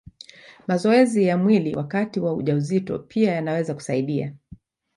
Mazoezi 0.67 1.23
ya 1.23 1.37
mwili 1.37 1.75
wakati 1.75 2.19
wa 2.19 2.33
ujauzito 2.33 2.99
pia 2.99 3.31
yanaweza 3.31 3.73
kusaidia. 3.73 4.33